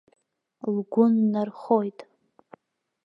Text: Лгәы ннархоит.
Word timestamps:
Лгәы 0.75 1.05
ннархоит. 1.13 1.99